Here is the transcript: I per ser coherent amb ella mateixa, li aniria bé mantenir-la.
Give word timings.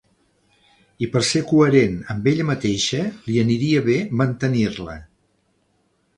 I 1.07 1.09
per 1.15 1.21
ser 1.31 1.41
coherent 1.51 1.99
amb 2.13 2.31
ella 2.31 2.47
mateixa, 2.51 3.03
li 3.27 3.37
aniria 3.43 3.85
bé 3.93 4.01
mantenir-la. 4.25 4.99